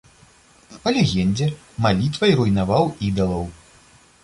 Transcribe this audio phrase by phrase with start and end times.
[0.85, 1.47] Па легендзе,
[1.85, 3.45] малітвай руйнаваў ідалаў.